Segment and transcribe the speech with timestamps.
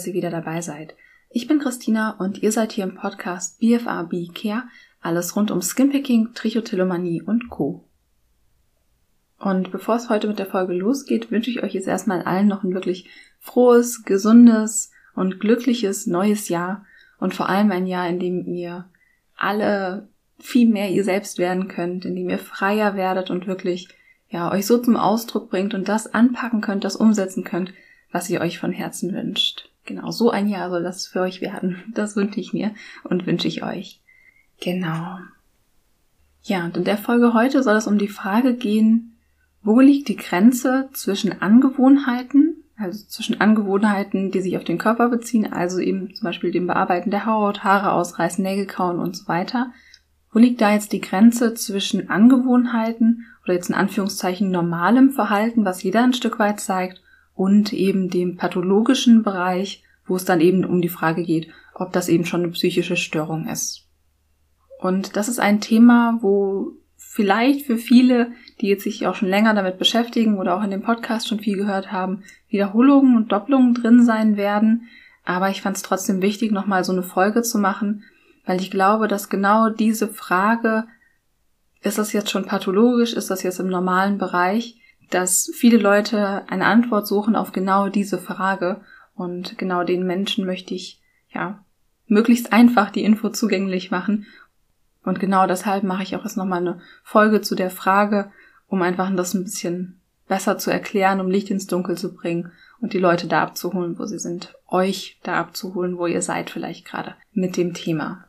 [0.00, 0.94] dass ihr wieder dabei seid.
[1.28, 4.62] Ich bin Christina und ihr seid hier im Podcast BFA B Care,
[5.02, 7.84] alles rund um Skinpicking, Trichotillomanie und Co.
[9.38, 12.64] Und bevor es heute mit der Folge losgeht, wünsche ich euch jetzt erstmal allen noch
[12.64, 13.10] ein wirklich
[13.40, 16.86] frohes, gesundes und glückliches neues Jahr
[17.18, 18.88] und vor allem ein Jahr, in dem ihr
[19.36, 23.88] alle viel mehr ihr selbst werden könnt, in dem ihr freier werdet und wirklich
[24.30, 27.74] ja, euch so zum Ausdruck bringt und das anpacken könnt, das umsetzen könnt,
[28.10, 29.69] was ihr euch von Herzen wünscht.
[29.90, 31.82] Genau, so ein Jahr soll das für euch werden.
[31.94, 34.00] Das wünsche ich mir und wünsche ich euch.
[34.60, 35.18] Genau.
[36.44, 39.16] Ja, und in der Folge heute soll es um die Frage gehen,
[39.64, 45.52] wo liegt die Grenze zwischen Angewohnheiten, also zwischen Angewohnheiten, die sich auf den Körper beziehen,
[45.52, 49.72] also eben zum Beispiel dem Bearbeiten der Haut, Haare ausreißen, Nägel kauen und so weiter.
[50.32, 55.82] Wo liegt da jetzt die Grenze zwischen Angewohnheiten oder jetzt in Anführungszeichen normalem Verhalten, was
[55.82, 57.02] jeder ein Stück weit zeigt,
[57.40, 62.10] und eben dem pathologischen Bereich, wo es dann eben um die Frage geht, ob das
[62.10, 63.88] eben schon eine psychische Störung ist.
[64.78, 69.54] Und das ist ein Thema, wo vielleicht für viele, die jetzt sich auch schon länger
[69.54, 74.04] damit beschäftigen oder auch in dem Podcast schon viel gehört haben, Wiederholungen und Doppelungen drin
[74.04, 74.88] sein werden.
[75.24, 78.04] Aber ich fand es trotzdem wichtig, nochmal so eine Folge zu machen,
[78.44, 80.84] weil ich glaube, dass genau diese Frage,
[81.80, 84.79] ist das jetzt schon pathologisch, ist das jetzt im normalen Bereich,
[85.10, 88.80] dass viele Leute eine Antwort suchen auf genau diese Frage
[89.14, 91.64] und genau den Menschen möchte ich, ja,
[92.06, 94.26] möglichst einfach die Info zugänglich machen.
[95.04, 98.30] Und genau deshalb mache ich auch jetzt nochmal eine Folge zu der Frage,
[98.66, 102.92] um einfach das ein bisschen besser zu erklären, um Licht ins Dunkel zu bringen und
[102.92, 107.14] die Leute da abzuholen, wo sie sind, euch da abzuholen, wo ihr seid vielleicht gerade
[107.32, 108.24] mit dem Thema.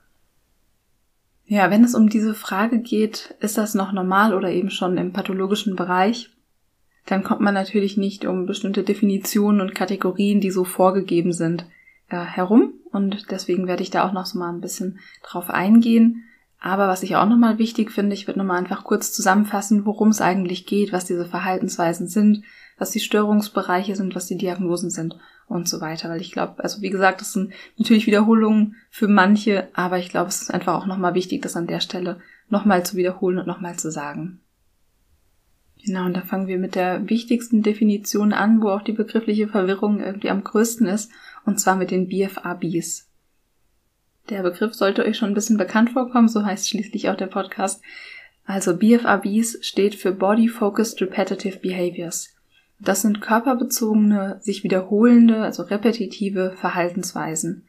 [1.45, 5.11] Ja, wenn es um diese Frage geht, ist das noch normal oder eben schon im
[5.11, 6.30] pathologischen Bereich,
[7.05, 11.65] dann kommt man natürlich nicht um bestimmte Definitionen und Kategorien, die so vorgegeben sind,
[12.09, 12.73] äh, herum.
[12.91, 16.23] Und deswegen werde ich da auch noch so mal ein bisschen drauf eingehen.
[16.59, 20.21] Aber was ich auch nochmal wichtig finde, ich würde nochmal einfach kurz zusammenfassen, worum es
[20.21, 22.43] eigentlich geht, was diese Verhaltensweisen sind,
[22.77, 26.09] was die Störungsbereiche sind, was die Diagnosen sind und so weiter.
[26.09, 30.29] Weil ich glaube, also wie gesagt, das sind natürlich Wiederholungen für manche, aber ich glaube,
[30.29, 32.19] es ist einfach auch nochmal wichtig, das an der Stelle
[32.49, 34.41] nochmal zu wiederholen und nochmal zu sagen.
[35.83, 39.99] Genau, und da fangen wir mit der wichtigsten Definition an, wo auch die begriffliche Verwirrung
[39.99, 41.11] irgendwie am größten ist,
[41.45, 43.07] und zwar mit den BFABs.
[44.29, 47.81] Der Begriff sollte euch schon ein bisschen bekannt vorkommen, so heißt schließlich auch der Podcast.
[48.45, 52.29] Also BFABs steht für Body Focused Repetitive Behaviors.
[52.79, 57.67] Das sind körperbezogene, sich wiederholende, also repetitive Verhaltensweisen.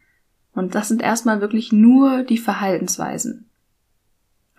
[0.54, 3.48] Und das sind erstmal wirklich nur die Verhaltensweisen.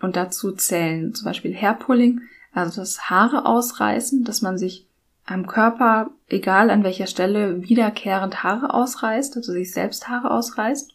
[0.00, 2.22] Und dazu zählen zum Beispiel Hairpulling,
[2.54, 4.86] also das Haare ausreißen, dass man sich
[5.26, 10.94] am Körper, egal an welcher Stelle, wiederkehrend Haare ausreißt, also sich selbst Haare ausreißt.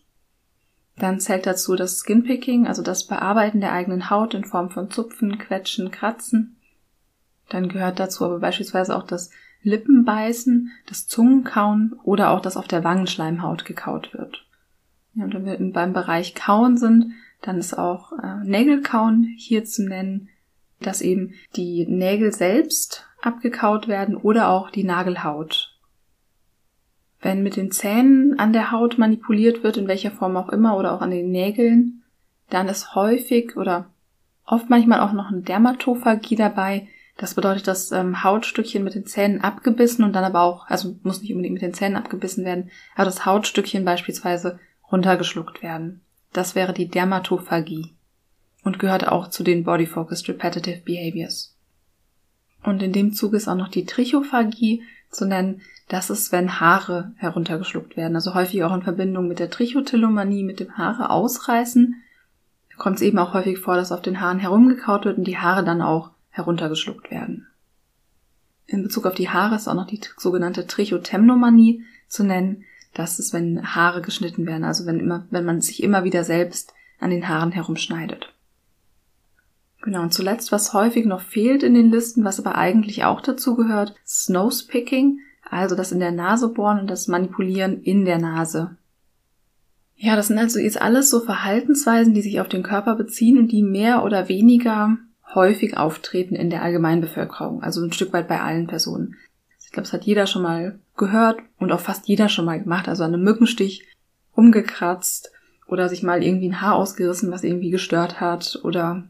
[0.97, 5.37] Dann zählt dazu das Skinpicking, also das Bearbeiten der eigenen Haut in Form von Zupfen,
[5.37, 6.57] Quetschen, Kratzen.
[7.49, 9.31] Dann gehört dazu aber beispielsweise auch das
[9.63, 14.45] Lippenbeißen, das Zungenkauen oder auch das auf der Wangenschleimhaut gekaut wird.
[15.15, 19.87] Ja, und wenn wir beim Bereich Kauen sind, dann ist auch äh, Nägelkauen hier zu
[19.87, 20.29] nennen,
[20.81, 25.75] dass eben die Nägel selbst abgekaut werden oder auch die Nagelhaut.
[27.21, 30.93] Wenn mit den Zähnen an der Haut manipuliert wird, in welcher Form auch immer, oder
[30.93, 32.03] auch an den Nägeln,
[32.49, 33.89] dann ist häufig oder
[34.45, 36.87] oft manchmal auch noch eine Dermatophagie dabei.
[37.17, 41.21] Das bedeutet, dass ähm, Hautstückchen mit den Zähnen abgebissen und dann aber auch, also muss
[41.21, 44.59] nicht unbedingt mit den Zähnen abgebissen werden, aber das Hautstückchen beispielsweise
[44.89, 46.01] runtergeschluckt werden.
[46.31, 47.93] Das wäre die Dermatophagie
[48.63, 51.55] und gehört auch zu den Body Focused Repetitive Behaviors.
[52.63, 55.61] Und in dem Zug ist auch noch die Trichophagie zu nennen.
[55.87, 58.15] Das ist, wenn Haare heruntergeschluckt werden.
[58.15, 61.95] Also häufig auch in Verbindung mit der Trichotillomanie, mit dem Haare ausreißen.
[62.69, 65.37] Da kommt es eben auch häufig vor, dass auf den Haaren herumgekaut wird und die
[65.37, 67.47] Haare dann auch heruntergeschluckt werden.
[68.67, 72.65] In Bezug auf die Haare ist auch noch die sogenannte Trichotemnomanie zu nennen.
[72.93, 76.73] Das ist, wenn Haare geschnitten werden, also wenn immer, wenn man sich immer wieder selbst
[76.99, 78.33] an den Haaren herumschneidet.
[79.81, 83.55] Genau, und zuletzt, was häufig noch fehlt in den Listen, was aber eigentlich auch dazu
[83.55, 88.75] gehört, Snowspicking, also das in der Nase bohren und das Manipulieren in der Nase.
[89.95, 93.51] Ja, das sind also jetzt alles so Verhaltensweisen, die sich auf den Körper beziehen und
[93.51, 94.97] die mehr oder weniger
[95.33, 99.15] häufig auftreten in der Allgemeinbevölkerung, also ein Stück weit bei allen Personen.
[99.63, 102.87] Ich glaube, das hat jeder schon mal gehört und auch fast jeder schon mal gemacht,
[102.87, 103.85] also an einem Mückenstich
[104.33, 105.31] umgekratzt
[105.67, 109.03] oder sich mal irgendwie ein Haar ausgerissen, was irgendwie gestört hat oder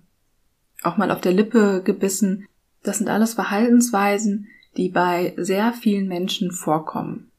[0.83, 2.47] auch mal auf der Lippe gebissen.
[2.83, 4.47] Das sind alles Verhaltensweisen,
[4.77, 7.31] die bei sehr vielen Menschen vorkommen.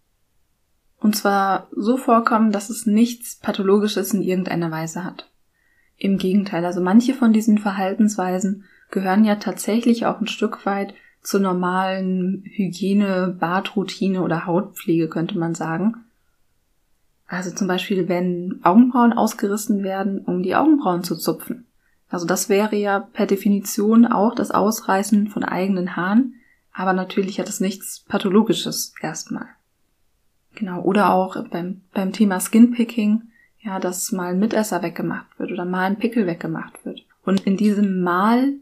[0.98, 5.31] Und zwar so vorkommen, dass es nichts Pathologisches in irgendeiner Weise hat.
[5.96, 11.40] Im Gegenteil, also manche von diesen Verhaltensweisen gehören ja tatsächlich auch ein Stück weit zur
[11.40, 16.04] normalen Hygiene, Badroutine oder Hautpflege, könnte man sagen.
[17.26, 21.66] Also zum Beispiel, wenn Augenbrauen ausgerissen werden, um die Augenbrauen zu zupfen.
[22.11, 26.35] Also das wäre ja per Definition auch das Ausreißen von eigenen Haaren,
[26.73, 29.47] aber natürlich hat es nichts Pathologisches erstmal.
[30.55, 33.23] Genau, oder auch beim, beim Thema Skinpicking,
[33.61, 37.07] ja, dass mal ein Mitesser weggemacht wird oder mal ein Pickel weggemacht wird.
[37.25, 38.55] Und in diesem Mal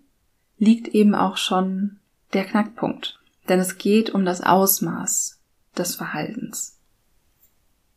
[0.58, 1.98] liegt eben auch schon
[2.34, 3.18] der Knackpunkt.
[3.48, 5.40] Denn es geht um das Ausmaß
[5.76, 6.76] des Verhaltens.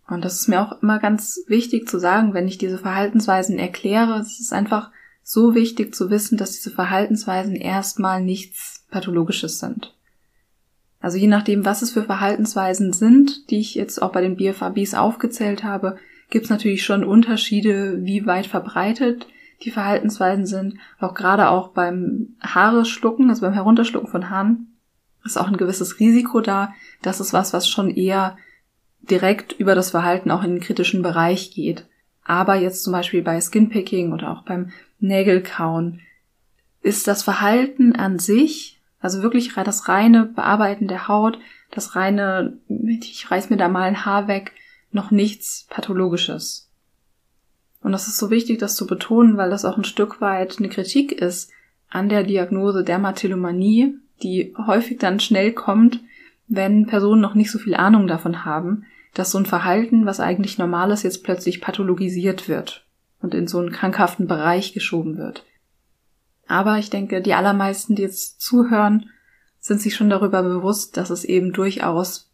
[0.07, 4.19] Und das ist mir auch immer ganz wichtig zu sagen, wenn ich diese Verhaltensweisen erkläre.
[4.19, 4.91] Es ist einfach
[5.31, 9.95] so wichtig zu wissen, dass diese Verhaltensweisen erstmal nichts Pathologisches sind.
[10.99, 14.93] Also je nachdem, was es für Verhaltensweisen sind, die ich jetzt auch bei den BFABs
[14.93, 15.97] aufgezählt habe,
[16.29, 19.25] gibt es natürlich schon Unterschiede, wie weit verbreitet
[19.63, 20.75] die Verhaltensweisen sind.
[20.99, 24.75] Auch gerade auch beim Haare schlucken, also beim Herunterschlucken von Haaren,
[25.23, 26.73] ist auch ein gewisses Risiko da.
[27.01, 28.37] Das ist was, was schon eher
[29.01, 31.87] direkt über das Verhalten auch in den kritischen Bereich geht.
[32.23, 34.71] Aber jetzt zum Beispiel bei Skinpicking oder auch beim
[35.01, 36.01] Nägelkauen
[36.81, 41.39] ist das Verhalten an sich, also wirklich das reine Bearbeiten der Haut,
[41.71, 44.53] das reine, ich reiß mir da mal ein Haar weg,
[44.91, 46.69] noch nichts Pathologisches.
[47.81, 50.69] Und das ist so wichtig, das zu betonen, weil das auch ein Stück weit eine
[50.69, 51.51] Kritik ist
[51.89, 55.99] an der Diagnose Dermatillomanie, die häufig dann schnell kommt,
[56.47, 60.57] wenn Personen noch nicht so viel Ahnung davon haben, dass so ein Verhalten, was eigentlich
[60.57, 62.85] normal ist, jetzt plötzlich pathologisiert wird
[63.21, 65.45] und in so einen krankhaften Bereich geschoben wird.
[66.47, 69.09] Aber ich denke, die allermeisten, die jetzt zuhören,
[69.59, 72.29] sind sich schon darüber bewusst, dass es eben durchaus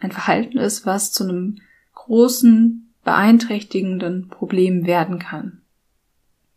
[0.00, 1.60] ein Verhalten ist, was zu einem
[1.94, 5.60] großen beeinträchtigenden Problem werden kann.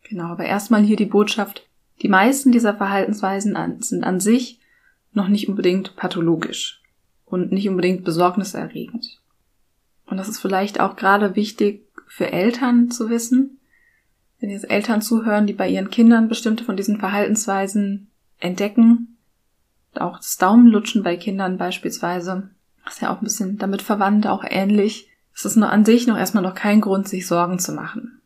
[0.04, 1.68] Genau, aber erstmal hier die Botschaft,
[2.02, 4.60] die meisten dieser Verhaltensweisen an, sind an sich
[5.14, 6.82] noch nicht unbedingt pathologisch
[7.26, 9.20] und nicht unbedingt besorgniserregend.
[10.06, 13.60] Und das ist vielleicht auch gerade wichtig für Eltern zu wissen,
[14.46, 19.18] wenn jetzt Eltern zuhören, die bei ihren Kindern bestimmte von diesen Verhaltensweisen entdecken,
[19.96, 22.52] auch das Daumenlutschen bei Kindern beispielsweise,
[22.86, 26.16] ist ja auch ein bisschen damit verwandt, auch ähnlich, es ist nur an sich noch
[26.16, 28.22] erstmal noch kein Grund, sich Sorgen zu machen.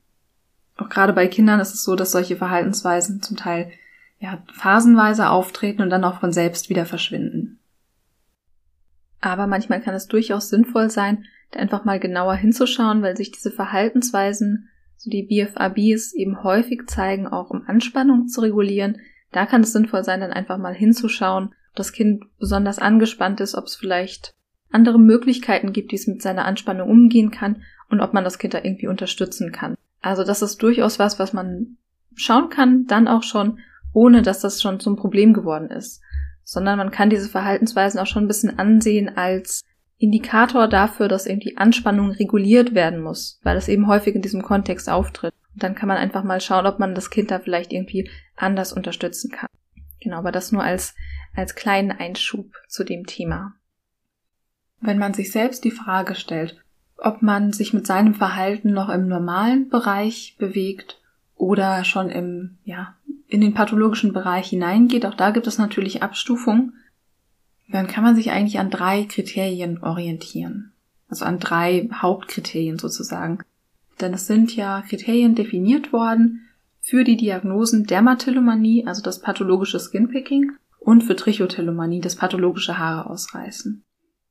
[0.75, 3.71] Auch gerade bei Kindern ist es so, dass solche Verhaltensweisen zum Teil
[4.19, 7.59] ja, phasenweise auftreten und dann auch von selbst wieder verschwinden.
[9.21, 13.51] Aber manchmal kann es durchaus sinnvoll sein, da einfach mal genauer hinzuschauen, weil sich diese
[13.51, 14.67] Verhaltensweisen,
[14.99, 18.97] so die BFABs, eben häufig zeigen, auch um Anspannung zu regulieren.
[19.31, 23.55] Da kann es sinnvoll sein, dann einfach mal hinzuschauen, ob das Kind besonders angespannt ist,
[23.55, 24.33] ob es vielleicht
[24.71, 28.53] andere Möglichkeiten gibt, wie es mit seiner Anspannung umgehen kann und ob man das Kind
[28.53, 29.75] da irgendwie unterstützen kann.
[30.01, 31.77] Also das ist durchaus was, was man
[32.15, 33.59] schauen kann, dann auch schon,
[33.93, 36.01] ohne dass das schon zum Problem geworden ist.
[36.43, 39.63] Sondern man kann diese Verhaltensweisen auch schon ein bisschen ansehen als
[39.99, 44.89] Indikator dafür, dass irgendwie Anspannung reguliert werden muss, weil es eben häufig in diesem Kontext
[44.89, 45.33] auftritt.
[45.53, 48.71] Und dann kann man einfach mal schauen, ob man das Kind da vielleicht irgendwie anders
[48.71, 49.49] unterstützen kann.
[50.01, 50.95] Genau, aber das nur als,
[51.35, 53.55] als kleinen Einschub zu dem Thema.
[54.79, 56.63] Wenn man sich selbst die Frage stellt,
[56.95, 61.01] ob man sich mit seinem Verhalten noch im normalen Bereich bewegt
[61.35, 62.95] oder schon im, ja,
[63.27, 66.73] in den pathologischen Bereich hineingeht, auch da gibt es natürlich Abstufungen,
[67.71, 70.71] dann kann man sich eigentlich an drei Kriterien orientieren.
[71.07, 73.39] Also an drei Hauptkriterien sozusagen.
[74.01, 76.41] Denn es sind ja Kriterien definiert worden
[76.81, 83.83] für die Diagnosen Dermatillomanie, also das pathologische Skinpicking, und für Trichotillomanie, das pathologische Haare ausreißen.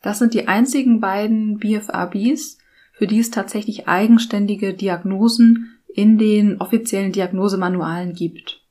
[0.02, 2.58] Das sind die einzigen beiden BFRBs,
[2.92, 8.62] für die es tatsächlich eigenständige Diagnosen in den offiziellen Diagnosemanualen gibt.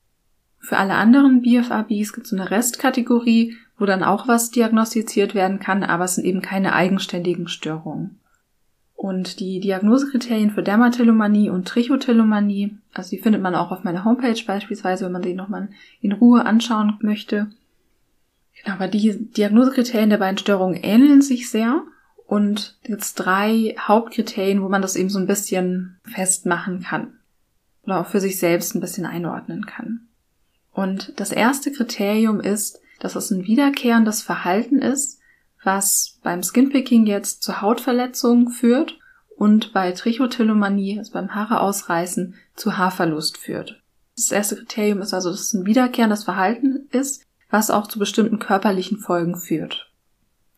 [0.58, 5.84] Für alle anderen BFRBs gibt es eine Restkategorie, wo dann auch was diagnostiziert werden kann,
[5.84, 8.18] aber es sind eben keine eigenständigen Störungen.
[8.98, 14.42] Und die Diagnosekriterien für Dermatillomanie und Trichotillomanie, also die findet man auch auf meiner Homepage
[14.44, 15.68] beispielsweise, wenn man die nochmal
[16.00, 17.46] in Ruhe anschauen möchte.
[18.60, 21.84] Genau, aber die Diagnosekriterien der beiden Störungen ähneln sich sehr.
[22.26, 27.14] Und jetzt drei Hauptkriterien, wo man das eben so ein bisschen festmachen kann.
[27.84, 30.08] Oder auch für sich selbst ein bisschen einordnen kann.
[30.72, 35.20] Und das erste Kriterium ist, dass es ein wiederkehrendes Verhalten ist,
[35.62, 38.98] was beim Skinpicking jetzt zu Hautverletzungen führt
[39.36, 43.82] und bei Trichotillomanie, also beim Haare ausreißen, zu Haarverlust führt.
[44.16, 48.38] Das erste Kriterium ist also, dass es ein wiederkehrendes Verhalten ist, was auch zu bestimmten
[48.38, 49.90] körperlichen Folgen führt.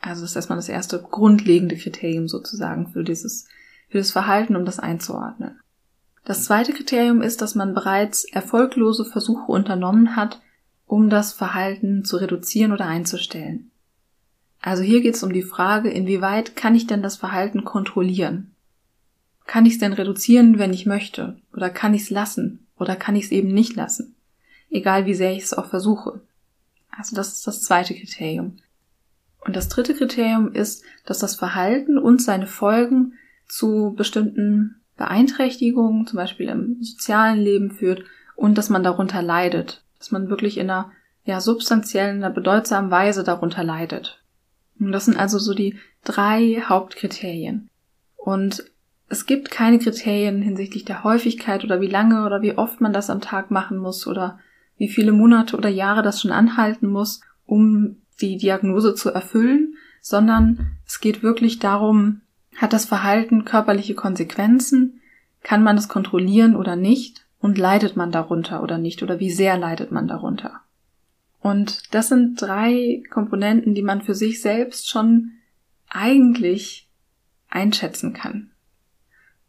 [0.01, 3.47] Also das ist erstmal das erste grundlegende Kriterium sozusagen für dieses,
[3.89, 5.61] für das Verhalten, um das einzuordnen.
[6.25, 10.41] Das zweite Kriterium ist, dass man bereits erfolglose Versuche unternommen hat,
[10.91, 13.71] um das Verhalten zu reduzieren oder einzustellen.
[14.61, 18.57] Also hier geht es um die Frage, inwieweit kann ich denn das Verhalten kontrollieren?
[19.47, 21.39] Kann ich es denn reduzieren, wenn ich möchte?
[21.55, 22.67] Oder kann ich es lassen?
[22.77, 24.17] Oder kann ich es eben nicht lassen?
[24.69, 26.23] Egal wie sehr ich es auch versuche.
[26.91, 28.57] Also das ist das zweite Kriterium.
[29.39, 33.13] Und das dritte Kriterium ist, dass das Verhalten und seine Folgen
[33.47, 38.03] zu bestimmten Beeinträchtigungen, zum Beispiel im sozialen Leben führt
[38.35, 40.91] und dass man darunter leidet, dass man wirklich in einer
[41.25, 44.21] ja, substanziellen, einer bedeutsamen Weise darunter leidet.
[44.81, 47.69] Und das sind also so die drei Hauptkriterien.
[48.17, 48.65] Und
[49.09, 53.11] es gibt keine Kriterien hinsichtlich der Häufigkeit oder wie lange oder wie oft man das
[53.11, 54.39] am Tag machen muss oder
[54.79, 60.79] wie viele Monate oder Jahre das schon anhalten muss, um die Diagnose zu erfüllen, sondern
[60.87, 62.23] es geht wirklich darum,
[62.57, 65.01] hat das Verhalten körperliche Konsequenzen,
[65.43, 69.57] kann man es kontrollieren oder nicht und leidet man darunter oder nicht oder wie sehr
[69.59, 70.61] leidet man darunter.
[71.41, 75.33] Und das sind drei Komponenten, die man für sich selbst schon
[75.89, 76.89] eigentlich
[77.49, 78.51] einschätzen kann.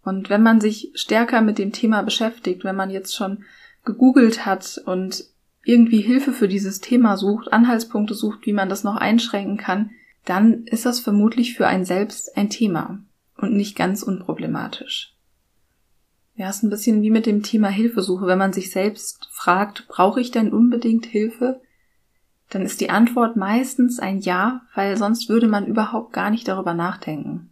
[0.03, 3.43] Und wenn man sich stärker mit dem Thema beschäftigt, wenn man jetzt schon
[3.83, 5.25] gegoogelt hat und
[5.63, 9.91] irgendwie Hilfe für dieses Thema sucht, Anhaltspunkte sucht, wie man das noch einschränken kann,
[10.25, 12.99] dann ist das vermutlich für einen selbst ein Thema
[13.37, 15.10] und nicht ganz unproblematisch.
[16.35, 18.25] Ja, ist ein bisschen wie mit dem Thema Hilfesuche.
[18.25, 21.61] Wenn man sich selbst fragt, brauche ich denn unbedingt Hilfe?
[22.49, 26.73] Dann ist die Antwort meistens ein Ja, weil sonst würde man überhaupt gar nicht darüber
[26.73, 27.49] nachdenken.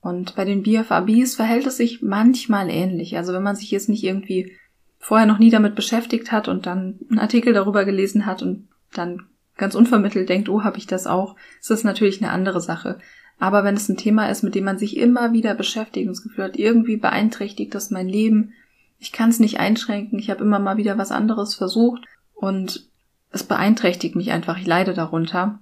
[0.00, 3.16] Und bei den BFABs verhält es sich manchmal ähnlich.
[3.16, 4.52] Also wenn man sich jetzt nicht irgendwie
[4.98, 9.26] vorher noch nie damit beschäftigt hat und dann einen Artikel darüber gelesen hat und dann
[9.56, 12.98] ganz unvermittelt denkt, oh, habe ich das auch, ist das natürlich eine andere Sache.
[13.42, 16.22] Aber wenn es ein Thema ist, mit dem man sich immer wieder beschäftigt und das
[16.22, 18.52] Gefühl hat, irgendwie beeinträchtigt das mein Leben,
[19.00, 22.88] ich kann es nicht einschränken, ich habe immer mal wieder was anderes versucht und
[23.32, 25.58] es beeinträchtigt mich einfach, ich leide darunter,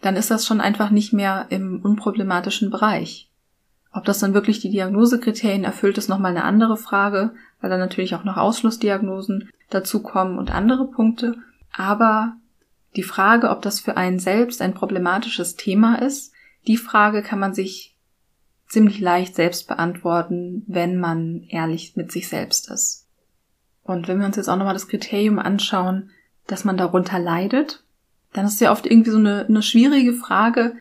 [0.00, 3.30] dann ist das schon einfach nicht mehr im unproblematischen Bereich.
[3.92, 7.30] Ob das dann wirklich die Diagnosekriterien erfüllt, ist nochmal eine andere Frage,
[7.60, 11.36] weil dann natürlich auch noch Ausschlussdiagnosen dazukommen und andere Punkte.
[11.72, 12.34] Aber
[12.96, 16.33] die Frage, ob das für einen selbst ein problematisches Thema ist,
[16.66, 17.96] die Frage kann man sich
[18.68, 23.06] ziemlich leicht selbst beantworten, wenn man ehrlich mit sich selbst ist.
[23.82, 26.10] Und wenn wir uns jetzt auch nochmal das Kriterium anschauen,
[26.46, 27.84] dass man darunter leidet,
[28.32, 30.76] dann ist ja oft irgendwie so eine, eine schwierige Frage,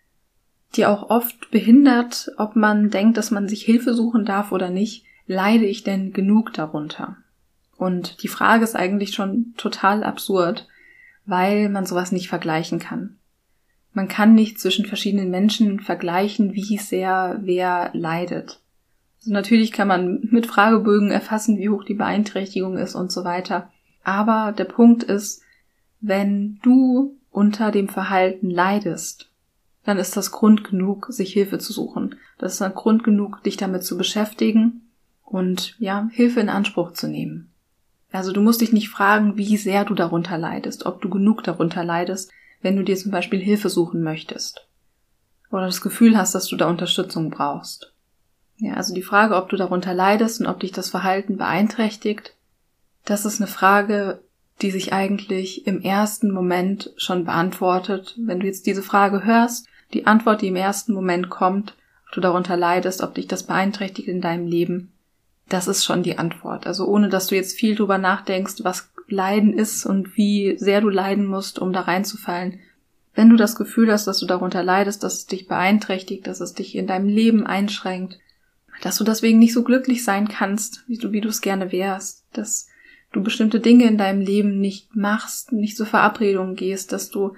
[0.75, 5.05] die auch oft behindert, ob man denkt, dass man sich Hilfe suchen darf oder nicht,
[5.27, 7.17] leide ich denn genug darunter?
[7.77, 10.67] Und die Frage ist eigentlich schon total absurd,
[11.25, 13.17] weil man sowas nicht vergleichen kann.
[13.93, 18.59] Man kann nicht zwischen verschiedenen Menschen vergleichen, wie sehr wer leidet.
[19.19, 23.71] Also natürlich kann man mit Fragebögen erfassen, wie hoch die Beeinträchtigung ist und so weiter.
[24.03, 25.41] Aber der Punkt ist,
[26.01, 29.29] wenn du unter dem Verhalten leidest,
[29.85, 32.15] dann ist das Grund genug, sich Hilfe zu suchen.
[32.37, 34.81] Das ist dann Grund genug, dich damit zu beschäftigen
[35.23, 37.49] und ja, Hilfe in Anspruch zu nehmen.
[38.11, 41.83] Also du musst dich nicht fragen, wie sehr du darunter leidest, ob du genug darunter
[41.83, 42.31] leidest,
[42.63, 44.67] wenn du dir zum Beispiel Hilfe suchen möchtest.
[45.51, 47.93] Oder das Gefühl hast, dass du da Unterstützung brauchst.
[48.57, 52.35] Ja, also die Frage, ob du darunter leidest und ob dich das Verhalten beeinträchtigt,
[53.05, 54.21] das ist eine Frage,
[54.61, 58.15] die sich eigentlich im ersten Moment schon beantwortet.
[58.17, 61.75] Wenn du jetzt diese Frage hörst, die Antwort, die im ersten Moment kommt,
[62.07, 64.93] ob du darunter leidest, ob dich das beeinträchtigt in deinem Leben,
[65.49, 66.65] das ist schon die Antwort.
[66.65, 70.89] Also ohne dass du jetzt viel drüber nachdenkst, was Leiden ist und wie sehr du
[70.89, 72.59] leiden musst, um da reinzufallen.
[73.15, 76.53] Wenn du das Gefühl hast, dass du darunter leidest, dass es dich beeinträchtigt, dass es
[76.53, 78.19] dich in deinem Leben einschränkt,
[78.81, 82.25] dass du deswegen nicht so glücklich sein kannst, wie du, wie du es gerne wärst,
[82.33, 82.67] dass
[83.11, 87.35] du bestimmte Dinge in deinem Leben nicht machst, nicht zur Verabredung gehst, dass du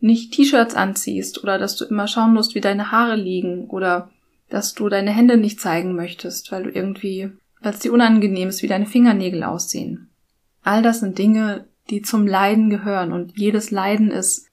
[0.00, 4.10] nicht T-Shirts anziehst oder dass du immer schauen musst, wie deine Haare liegen oder
[4.50, 7.30] dass du deine Hände nicht zeigen möchtest, weil du irgendwie,
[7.62, 10.10] weil es dir unangenehm ist, wie deine Fingernägel aussehen.
[10.64, 14.48] All das sind Dinge, die zum Leiden gehören und jedes Leiden ist,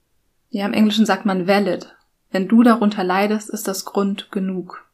[0.50, 1.96] ja, im Englischen sagt man valid.
[2.30, 4.86] Wenn du darunter leidest, ist das Grund genug.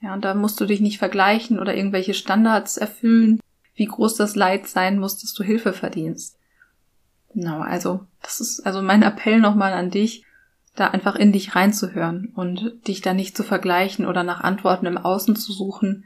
[0.00, 3.40] Ja, und da musst du dich nicht vergleichen oder irgendwelche Standards erfüllen,
[3.74, 6.36] wie groß das Leid sein muss, dass du Hilfe verdienst.
[7.32, 10.24] Genau, also das ist also mein Appell nochmal an dich,
[10.74, 14.98] da einfach in dich reinzuhören und dich da nicht zu vergleichen oder nach Antworten im
[14.98, 16.04] Außen zu suchen,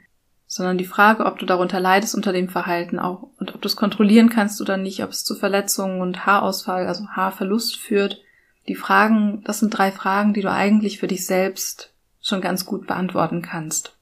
[0.51, 3.75] sondern die Frage, ob du darunter leidest unter dem Verhalten auch und ob du es
[3.75, 8.21] kontrollieren kannst oder nicht, ob es zu Verletzungen und Haarausfall, also Haarverlust führt,
[8.67, 12.87] Die Fragen, das sind drei Fragen, die du eigentlich für dich selbst schon ganz gut
[12.87, 13.97] beantworten kannst.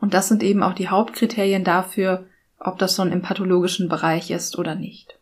[0.00, 2.26] Und das sind eben auch die Hauptkriterien dafür,
[2.58, 5.18] ob das schon im pathologischen Bereich ist oder nicht.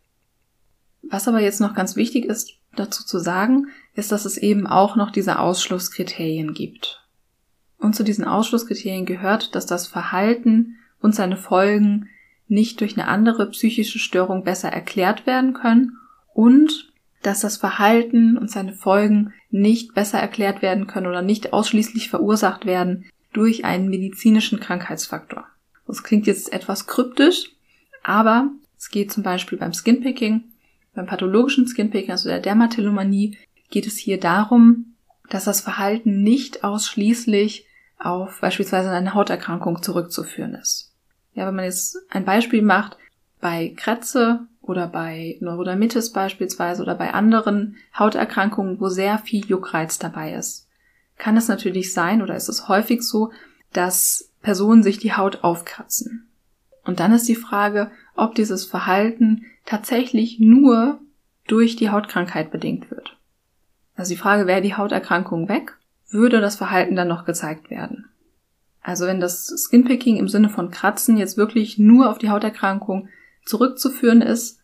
[1.03, 4.95] Was aber jetzt noch ganz wichtig ist dazu zu sagen, ist, dass es eben auch
[4.95, 7.00] noch diese Ausschlusskriterien gibt.
[7.81, 12.09] Und zu diesen Ausschlusskriterien gehört, dass das Verhalten und seine Folgen
[12.47, 15.97] nicht durch eine andere psychische Störung besser erklärt werden können
[16.33, 16.91] und
[17.23, 22.65] dass das Verhalten und seine Folgen nicht besser erklärt werden können oder nicht ausschließlich verursacht
[22.65, 25.45] werden durch einen medizinischen Krankheitsfaktor.
[25.87, 27.51] Das klingt jetzt etwas kryptisch,
[28.03, 30.43] aber es geht zum Beispiel beim Skinpicking,
[30.93, 33.37] beim pathologischen Skinpicking, also der Dermatillomanie,
[33.69, 34.93] geht es hier darum,
[35.29, 37.65] dass das Verhalten nicht ausschließlich
[38.03, 40.93] auf beispielsweise eine Hauterkrankung zurückzuführen ist.
[41.33, 42.97] Ja, wenn man jetzt ein Beispiel macht,
[43.39, 50.33] bei Kratze oder bei Neurodermitis beispielsweise oder bei anderen Hauterkrankungen, wo sehr viel Juckreiz dabei
[50.33, 50.67] ist,
[51.17, 53.31] kann es natürlich sein oder ist es häufig so,
[53.73, 56.27] dass Personen sich die Haut aufkratzen.
[56.83, 60.99] Und dann ist die Frage, ob dieses Verhalten tatsächlich nur
[61.47, 63.17] durch die Hautkrankheit bedingt wird.
[63.95, 65.77] Also die Frage, wäre die Hauterkrankung weg,
[66.11, 68.09] würde das Verhalten dann noch gezeigt werden.
[68.81, 73.09] Also wenn das Skinpicking im Sinne von Kratzen jetzt wirklich nur auf die Hauterkrankung
[73.45, 74.59] zurückzuführen ist,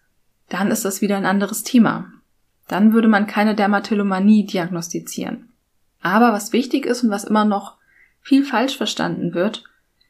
[0.49, 2.11] dann ist das wieder ein anderes Thema.
[2.67, 5.49] Dann würde man keine Dermatillomanie diagnostizieren.
[6.01, 7.77] Aber was wichtig ist und was immer noch
[8.21, 9.63] viel falsch verstanden wird,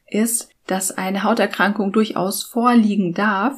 [0.08, 3.56] ist, dass eine Hauterkrankung durchaus vorliegen darf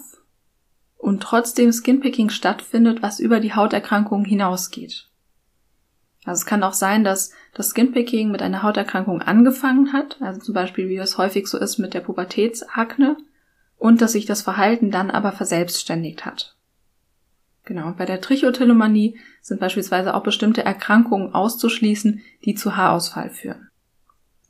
[0.97, 5.08] und trotzdem Skinpicking stattfindet, was über die Hauterkrankung hinausgeht.
[6.25, 10.53] Also es kann auch sein, dass das Skinpicking mit einer Hauterkrankung angefangen hat, also zum
[10.53, 13.17] Beispiel wie es häufig so ist mit der Pubertätsakne,
[13.77, 16.55] und dass sich das Verhalten dann aber verselbstständigt hat.
[17.63, 23.69] Genau, bei der Trichotillomanie sind beispielsweise auch bestimmte Erkrankungen auszuschließen, die zu Haarausfall führen.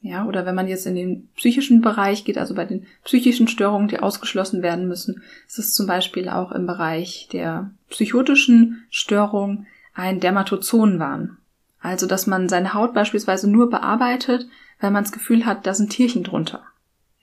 [0.02, 3.90] Ja, oder wenn man jetzt in den psychischen Bereich geht, also bei den psychischen Störungen,
[3.90, 10.22] die ausgeschlossen werden müssen, ist es zum Beispiel auch im Bereich der psychotischen Störung ein
[10.22, 11.38] Dermatozonwahn.
[11.82, 14.48] Also, dass man seine Haut beispielsweise nur bearbeitet,
[14.80, 16.64] weil man das Gefühl hat, da sind Tierchen drunter.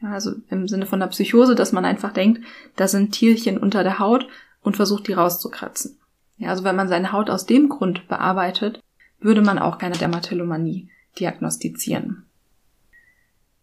[0.00, 2.42] Ja, also im Sinne von der Psychose, dass man einfach denkt,
[2.76, 4.28] da sind Tierchen unter der Haut
[4.62, 5.98] und versucht, die rauszukratzen.
[6.36, 8.82] Ja, also wenn man seine Haut aus dem Grund bearbeitet,
[9.20, 12.26] würde man auch keine Dermatillomanie diagnostizieren.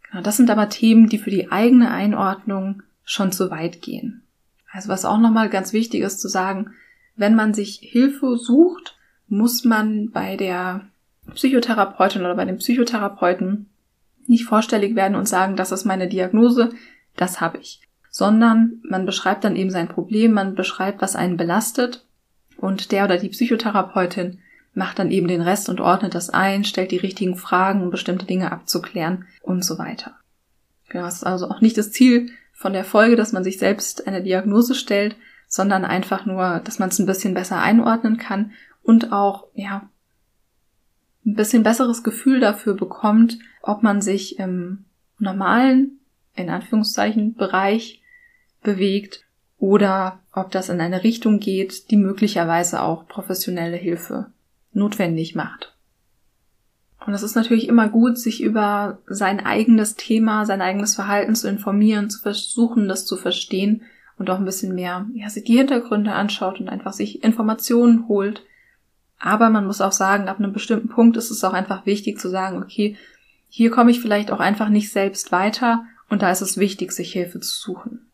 [0.10, 4.24] Genau, das sind aber Themen, die für die eigene Einordnung schon zu weit gehen.
[4.72, 6.72] Also was auch nochmal ganz wichtig ist zu sagen,
[7.16, 8.93] wenn man sich Hilfe sucht,
[9.28, 10.82] muss man bei der
[11.34, 13.70] Psychotherapeutin oder bei dem Psychotherapeuten
[14.28, 16.72] nicht vorstellig werden und sagen, das ist meine Diagnose,
[17.16, 22.06] das habe ich, sondern man beschreibt dann eben sein Problem, man beschreibt, was einen belastet
[22.58, 24.40] und der oder die Psychotherapeutin
[24.74, 28.26] macht dann eben den Rest und ordnet das ein, stellt die richtigen Fragen, um bestimmte
[28.26, 30.16] Dinge abzuklären und so weiter.
[30.90, 34.08] Genau, es ist also auch nicht das Ziel von der Folge, dass man sich selbst
[34.08, 35.16] eine Diagnose stellt,
[35.54, 39.88] sondern einfach nur, dass man es ein bisschen besser einordnen kann und auch, ja,
[41.28, 44.86] ein bisschen besseres Gefühl dafür bekommt, ob man sich im
[45.20, 46.00] normalen,
[46.34, 48.02] in Anführungszeichen, Bereich
[48.64, 49.26] bewegt
[49.60, 54.32] oder ob das in eine Richtung geht, die möglicherweise auch professionelle Hilfe
[54.72, 55.76] notwendig macht.
[57.06, 61.48] Und es ist natürlich immer gut, sich über sein eigenes Thema, sein eigenes Verhalten zu
[61.48, 63.84] informieren, zu versuchen, das zu verstehen
[64.18, 68.44] und auch ein bisschen mehr, ja, sich die Hintergründe anschaut und einfach sich Informationen holt,
[69.20, 72.30] aber man muss auch sagen, ab einem bestimmten Punkt ist es auch einfach wichtig zu
[72.30, 72.98] sagen, okay,
[73.48, 77.14] hier komme ich vielleicht auch einfach nicht selbst weiter und da ist es wichtig, sich
[77.14, 78.10] Hilfe zu suchen.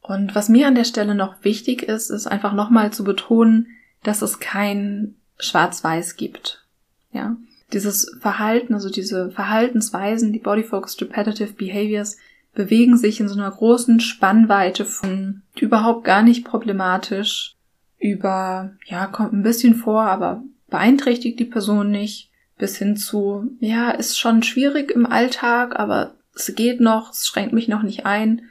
[0.00, 3.68] Und was mir an der Stelle noch wichtig ist, ist einfach nochmal zu betonen,
[4.02, 6.66] dass es kein Schwarz-Weiß gibt.
[7.12, 7.36] Ja.
[7.72, 12.16] Dieses Verhalten, also diese Verhaltensweisen, die Body-Focused Repetitive Behaviors,
[12.54, 17.56] bewegen sich in so einer großen Spannweite von überhaupt gar nicht problematisch
[17.98, 23.90] über, ja, kommt ein bisschen vor, aber beeinträchtigt die Person nicht, bis hin zu, ja,
[23.90, 28.42] ist schon schwierig im Alltag, aber es geht noch, es schränkt mich noch nicht ein,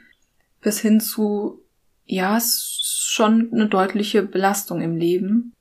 [0.60, 1.62] bis hin zu,
[2.06, 5.52] ja, es ist schon eine deutliche Belastung im Leben.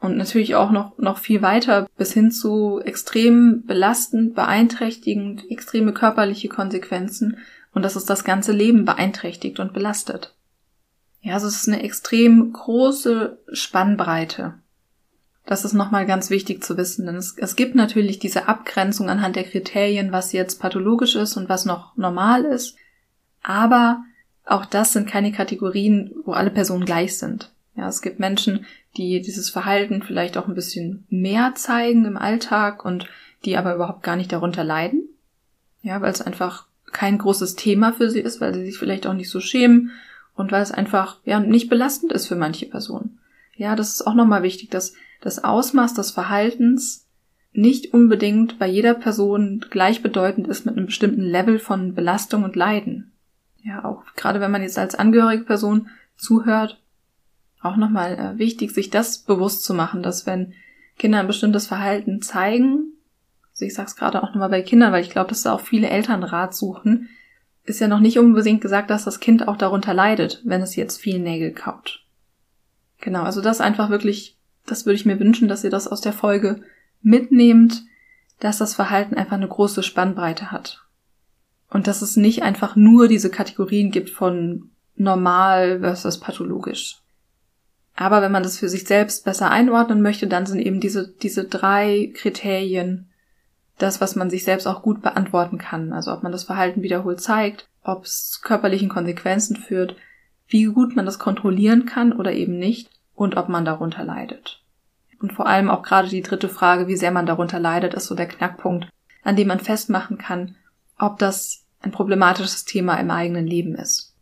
[0.00, 6.48] Und natürlich auch noch, noch viel weiter bis hin zu extrem belastend, beeinträchtigend, extreme körperliche
[6.48, 7.36] Konsequenzen
[7.72, 10.34] und dass es das ganze Leben beeinträchtigt und belastet.
[11.20, 14.54] Ja, also es ist eine extrem große Spannbreite.
[15.46, 19.36] Das ist nochmal ganz wichtig zu wissen, denn es, es gibt natürlich diese Abgrenzung anhand
[19.36, 22.76] der Kriterien, was jetzt pathologisch ist und was noch normal ist.
[23.42, 24.04] Aber
[24.44, 27.52] auch das sind keine Kategorien, wo alle Personen gleich sind.
[27.74, 32.84] Ja, es gibt Menschen, die dieses Verhalten vielleicht auch ein bisschen mehr zeigen im Alltag
[32.84, 33.06] und
[33.44, 35.08] die aber überhaupt gar nicht darunter leiden.
[35.82, 39.14] Ja, weil es einfach kein großes Thema für sie ist, weil sie sich vielleicht auch
[39.14, 39.90] nicht so schämen
[40.34, 43.18] und weil es einfach ja nicht belastend ist für manche Personen.
[43.56, 47.06] Ja, das ist auch nochmal wichtig, dass das Ausmaß des Verhaltens
[47.52, 53.12] nicht unbedingt bei jeder Person gleichbedeutend ist mit einem bestimmten Level von Belastung und Leiden.
[53.62, 56.80] Ja, auch gerade wenn man jetzt als angehörige Person zuhört,
[57.60, 60.54] auch nochmal äh, wichtig, sich das bewusst zu machen, dass wenn
[60.98, 62.91] Kinder ein bestimmtes Verhalten zeigen,
[63.66, 66.22] ich sag's gerade auch nochmal bei Kindern, weil ich glaube, dass da auch viele Eltern
[66.22, 67.08] Rat suchen,
[67.64, 71.00] ist ja noch nicht unbedingt gesagt, dass das Kind auch darunter leidet, wenn es jetzt
[71.00, 72.04] viel Nägel kaut.
[73.00, 76.12] Genau, also das einfach wirklich, das würde ich mir wünschen, dass ihr das aus der
[76.12, 76.62] Folge
[77.02, 77.82] mitnehmt,
[78.40, 80.84] dass das Verhalten einfach eine große Spannbreite hat.
[81.68, 86.98] Und dass es nicht einfach nur diese Kategorien gibt von normal versus pathologisch.
[87.94, 91.44] Aber wenn man das für sich selbst besser einordnen möchte, dann sind eben diese, diese
[91.44, 93.08] drei Kriterien
[93.78, 95.92] das, was man sich selbst auch gut beantworten kann.
[95.92, 99.96] Also ob man das Verhalten wiederholt zeigt, ob es körperlichen Konsequenzen führt,
[100.46, 104.62] wie gut man das kontrollieren kann oder eben nicht und ob man darunter leidet.
[105.20, 108.14] Und vor allem auch gerade die dritte Frage, wie sehr man darunter leidet, ist so
[108.14, 108.88] der Knackpunkt,
[109.22, 110.56] an dem man festmachen kann,
[110.98, 114.14] ob das ein problematisches Thema im eigenen Leben ist.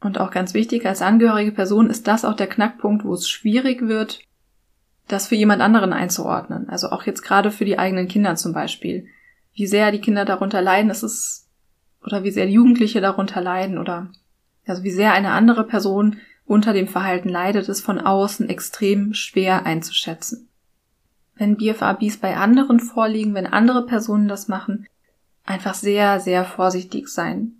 [0.00, 3.82] Und auch ganz wichtig, als angehörige Person ist das auch der Knackpunkt, wo es schwierig
[3.82, 4.20] wird,
[5.08, 6.68] das für jemand anderen einzuordnen.
[6.68, 9.06] Also auch jetzt gerade für die eigenen Kinder zum Beispiel.
[9.54, 11.48] Wie sehr die Kinder darunter leiden, ist es,
[12.04, 14.10] oder wie sehr Jugendliche darunter leiden, oder,
[14.66, 19.66] also wie sehr eine andere Person unter dem Verhalten leidet, ist von außen extrem schwer
[19.66, 20.48] einzuschätzen.
[21.36, 24.86] Wenn BFABs bei anderen vorliegen, wenn andere Personen das machen,
[25.44, 27.52] einfach sehr, sehr vorsichtig sein.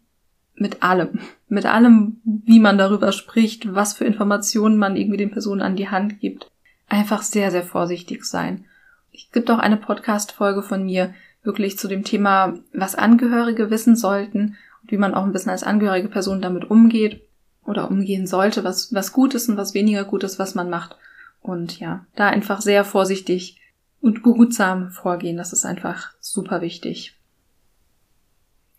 [0.55, 1.19] Mit allem.
[1.49, 5.89] Mit allem, wie man darüber spricht, was für Informationen man irgendwie den Personen an die
[5.89, 6.53] Hand gibt
[6.95, 8.65] einfach sehr, sehr vorsichtig sein.
[9.13, 14.57] Es gibt auch eine Podcast-Folge von mir wirklich zu dem Thema, was Angehörige wissen sollten
[14.83, 17.23] und wie man auch ein bisschen als angehörige Person damit umgeht
[17.65, 20.97] oder umgehen sollte, was, was gut ist und was weniger gut ist, was man macht.
[21.43, 23.61] Und ja, da einfach sehr vorsichtig
[24.01, 25.37] und behutsam vorgehen.
[25.37, 27.17] Das ist einfach super wichtig.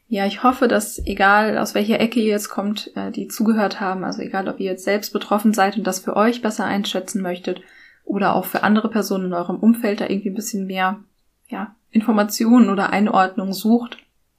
[0.08, 4.04] Ja, ich hoffe, dass egal aus welcher Ecke ihr jetzt kommt, äh, die zugehört haben,
[4.04, 7.60] also egal ob ihr jetzt selbst betroffen seid und das für euch besser einschätzen möchtet
[8.06, 11.00] oder auch für andere Personen in eurem Umfeld da irgendwie ein bisschen mehr
[11.48, 13.98] ja, Informationen oder Einordnung sucht.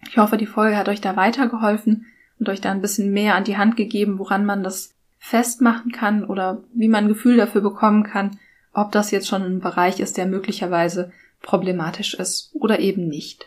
[0.09, 2.07] Ich hoffe, die Folge hat euch da weitergeholfen
[2.39, 6.25] und euch da ein bisschen mehr an die Hand gegeben, woran man das festmachen kann
[6.25, 8.39] oder wie man ein Gefühl dafür bekommen kann,
[8.73, 13.47] ob das jetzt schon ein Bereich ist, der möglicherweise problematisch ist oder eben nicht.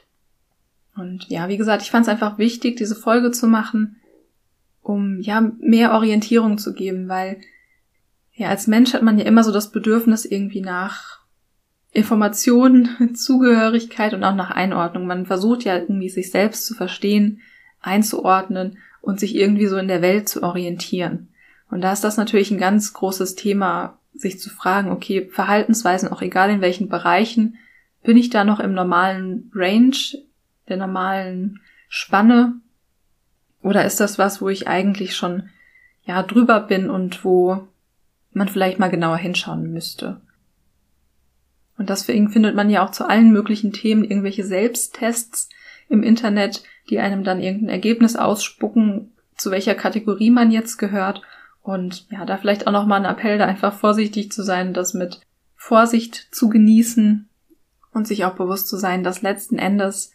[0.96, 3.98] Und ja, wie gesagt, ich fand es einfach wichtig, diese Folge zu machen,
[4.82, 7.42] um ja mehr Orientierung zu geben, weil
[8.40, 11.20] ja, als Mensch hat man ja immer so das Bedürfnis irgendwie nach
[11.92, 15.06] Informationen, Zugehörigkeit und auch nach Einordnung.
[15.06, 17.42] Man versucht ja irgendwie sich selbst zu verstehen,
[17.82, 21.28] einzuordnen und sich irgendwie so in der Welt zu orientieren.
[21.70, 26.22] Und da ist das natürlich ein ganz großes Thema, sich zu fragen, okay, Verhaltensweisen, auch
[26.22, 27.58] egal in welchen Bereichen,
[28.04, 29.98] bin ich da noch im normalen Range,
[30.70, 32.54] der normalen Spanne?
[33.62, 35.50] Oder ist das was, wo ich eigentlich schon,
[36.06, 37.68] ja, drüber bin und wo
[38.40, 40.20] man vielleicht mal genauer hinschauen müsste.
[41.78, 45.50] Und deswegen findet man ja auch zu allen möglichen Themen irgendwelche Selbsttests
[45.88, 51.22] im Internet, die einem dann irgendein Ergebnis ausspucken, zu welcher Kategorie man jetzt gehört.
[51.62, 55.22] Und ja, da vielleicht auch nochmal ein Appell, da einfach vorsichtig zu sein, das mit
[55.56, 57.30] Vorsicht zu genießen
[57.94, 60.12] und sich auch bewusst zu sein, dass letzten Endes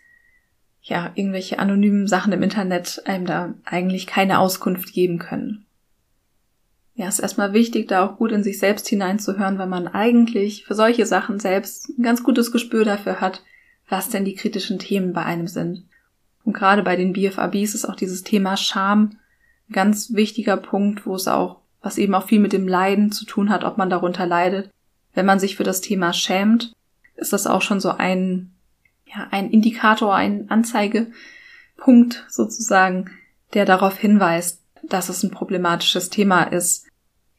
[0.82, 5.63] ja irgendwelche anonymen Sachen im Internet einem da eigentlich keine Auskunft geben können
[6.94, 10.74] ja, ist erstmal wichtig, da auch gut in sich selbst hineinzuhören, weil man eigentlich für
[10.74, 13.42] solche Sachen selbst ein ganz gutes Gespür dafür hat,
[13.88, 15.84] was denn die kritischen Themen bei einem sind.
[16.44, 19.18] Und gerade bei den BFABs ist auch dieses Thema Scham
[19.68, 23.24] ein ganz wichtiger Punkt, wo es auch, was eben auch viel mit dem Leiden zu
[23.24, 24.70] tun hat, ob man darunter leidet.
[25.14, 26.72] Wenn man sich für das Thema schämt,
[27.16, 28.52] ist das auch schon so ein,
[29.06, 33.10] ja, ein Indikator, ein Anzeigepunkt sozusagen,
[33.52, 36.83] der darauf hinweist, dass es ein problematisches Thema ist,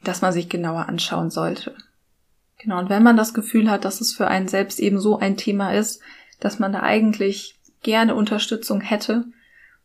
[0.07, 1.75] das man sich genauer anschauen sollte.
[2.57, 5.37] Genau, und wenn man das Gefühl hat, dass es für einen selbst eben so ein
[5.37, 6.01] Thema ist,
[6.39, 9.25] dass man da eigentlich gerne Unterstützung hätte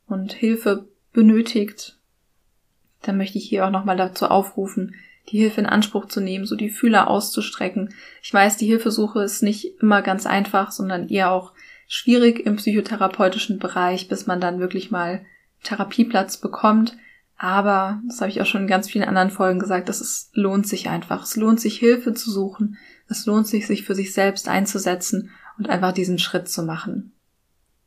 [0.06, 1.98] und Hilfe benötigt,
[3.02, 4.94] dann möchte ich hier auch nochmal dazu aufrufen,
[5.28, 7.94] die Hilfe in Anspruch zu nehmen, so die Fühler auszustrecken.
[8.22, 11.52] Ich weiß, die Hilfesuche ist nicht immer ganz einfach, sondern eher auch
[11.86, 15.24] schwierig im psychotherapeutischen Bereich, bis man dann wirklich mal
[15.62, 16.96] Therapieplatz bekommt.
[17.42, 20.68] Aber, das habe ich auch schon in ganz vielen anderen Folgen gesagt, dass es lohnt
[20.68, 21.22] sich einfach.
[21.22, 22.76] Es lohnt sich, Hilfe zu suchen.
[23.08, 27.12] Es lohnt sich, sich für sich selbst einzusetzen und einfach diesen Schritt zu machen.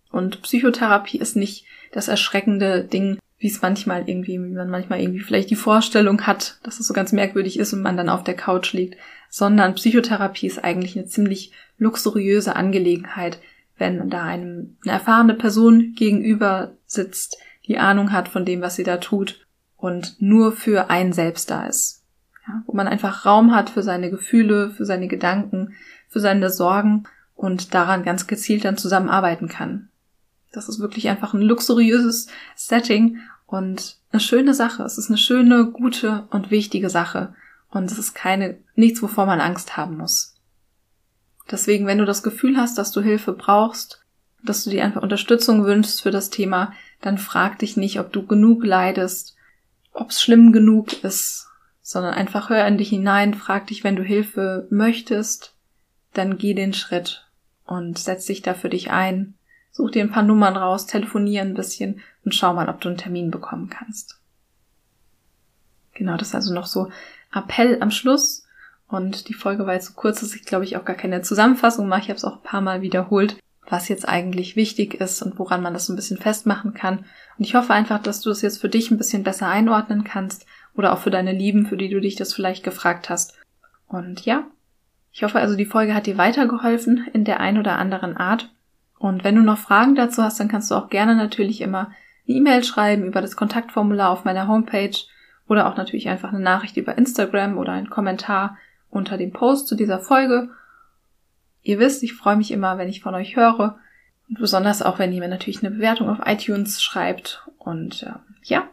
[0.10, 5.20] Und Psychotherapie ist nicht das erschreckende Ding, wie es manchmal irgendwie, wie man manchmal irgendwie
[5.20, 8.36] vielleicht die Vorstellung hat, dass es so ganz merkwürdig ist und man dann auf der
[8.36, 8.98] Couch liegt,
[9.30, 13.38] sondern Psychotherapie ist eigentlich eine ziemlich luxuriöse Angelegenheit,
[13.78, 17.38] wenn da einem eine erfahrene Person gegenüber sitzt,
[17.68, 19.43] die Ahnung hat von dem, was sie da tut
[19.84, 22.04] und nur für einen selbst da ist.
[22.48, 25.74] Ja, wo man einfach Raum hat für seine Gefühle, für seine Gedanken,
[26.08, 27.04] für seine Sorgen
[27.36, 29.90] und daran ganz gezielt dann zusammenarbeiten kann.
[30.54, 34.84] Das ist wirklich einfach ein luxuriöses Setting und eine schöne Sache.
[34.84, 37.36] Es ist eine schöne, gute und wichtige Sache.
[37.70, 40.36] Und es ist keine, nichts, wovor man Angst haben muss.
[41.52, 44.02] Deswegen, wenn du das Gefühl hast, dass du Hilfe brauchst,
[44.46, 48.26] dass du dir einfach Unterstützung wünschst für das Thema, dann frag dich nicht, ob du
[48.26, 49.36] genug leidest,
[49.94, 51.48] ob es schlimm genug ist,
[51.82, 55.56] sondern einfach hör in dich hinein, frag dich, wenn du Hilfe möchtest,
[56.14, 57.28] dann geh den Schritt
[57.66, 59.36] und setz dich da für dich ein,
[59.72, 62.98] such dir ein paar Nummern raus, telefonier ein bisschen und schau mal, ob du einen
[62.98, 64.20] Termin bekommen kannst.
[65.94, 66.92] Genau, das ist also noch so
[67.34, 68.46] Appell am Schluss.
[68.88, 71.88] Und die Folge war jetzt so kurz, dass ich glaube ich auch gar keine Zusammenfassung
[71.88, 72.02] mache.
[72.02, 73.38] Ich habe es auch ein paar Mal wiederholt
[73.70, 77.06] was jetzt eigentlich wichtig ist und woran man das so ein bisschen festmachen kann.
[77.38, 80.46] Und ich hoffe einfach, dass du das jetzt für dich ein bisschen besser einordnen kannst
[80.76, 83.34] oder auch für deine Lieben, für die du dich das vielleicht gefragt hast.
[83.88, 84.46] Und ja,
[85.12, 88.50] ich hoffe also, die Folge hat dir weitergeholfen in der ein oder anderen Art.
[88.98, 91.92] Und wenn du noch Fragen dazu hast, dann kannst du auch gerne natürlich immer
[92.28, 94.98] eine E-Mail schreiben über das Kontaktformular auf meiner Homepage
[95.48, 98.58] oder auch natürlich einfach eine Nachricht über Instagram oder einen Kommentar
[98.90, 100.50] unter dem Post zu dieser Folge.
[101.64, 103.80] Ihr wisst, ich freue mich immer, wenn ich von euch höre.
[104.30, 107.48] Und besonders auch, wenn ihr mir natürlich eine Bewertung auf iTunes schreibt.
[107.58, 108.70] Und äh, ja,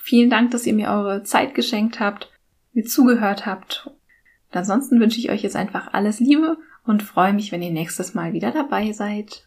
[0.00, 2.30] vielen Dank, dass ihr mir eure Zeit geschenkt habt,
[2.72, 3.86] mir zugehört habt.
[3.86, 8.14] Und ansonsten wünsche ich euch jetzt einfach alles Liebe und freue mich, wenn ihr nächstes
[8.14, 9.45] Mal wieder dabei seid.